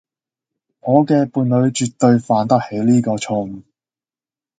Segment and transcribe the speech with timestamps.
[0.79, 3.61] 我嘅伴侶絕對犯得起呢個錯誤